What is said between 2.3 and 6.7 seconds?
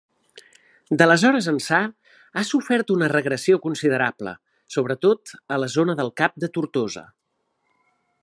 ha sofert una regressió considerable, sobretot a la zona del cap de